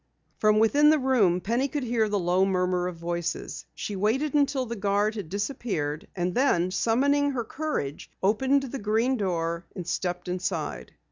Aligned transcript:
From 0.39 0.57
within 0.57 0.89
the 0.89 0.97
room, 0.97 1.41
Penny 1.41 1.67
could 1.67 1.83
hear 1.83 2.09
the 2.09 2.17
low 2.17 2.43
murmur 2.43 2.87
of 2.87 2.95
voices. 2.95 3.65
She 3.75 3.95
waited 3.95 4.33
until 4.33 4.65
the 4.65 4.75
guard 4.75 5.13
had 5.13 5.29
disappeared, 5.29 6.07
and 6.15 6.33
then, 6.33 6.71
summoning 6.71 7.29
her 7.29 7.43
courage, 7.43 8.09
opened 8.23 8.63
the 8.63 8.79
green 8.79 9.15
door 9.15 9.67
and 9.75 9.85
stepped 9.85 10.27
inside. 10.27 10.91